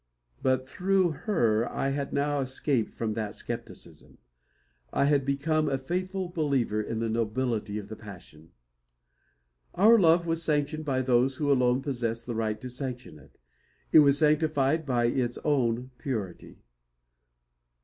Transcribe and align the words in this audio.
But 0.41 0.67
through 0.67 1.11
her 1.11 1.71
I 1.71 1.89
had 1.89 2.11
now 2.11 2.39
escaped 2.39 2.95
from 2.95 3.13
that 3.13 3.35
scepticism. 3.35 4.17
I 4.91 5.05
had 5.05 5.23
become 5.23 5.69
a 5.69 5.77
faithful 5.77 6.27
believer 6.27 6.81
in 6.81 6.97
the 6.97 7.07
nobility 7.07 7.77
of 7.77 7.87
the 7.87 7.95
passion. 7.95 8.49
Our 9.75 9.99
love 9.99 10.25
was 10.25 10.41
sanctioned 10.41 10.85
by 10.85 11.03
those 11.03 11.35
who 11.35 11.51
alone 11.51 11.83
possessed 11.83 12.25
the 12.25 12.33
right 12.33 12.59
to 12.61 12.67
sanction 12.67 13.19
it. 13.19 13.37
It 13.91 13.99
was 13.99 14.17
sanctified 14.17 14.87
by 14.87 15.05
its 15.05 15.37
own 15.43 15.91
purity. 15.99 16.63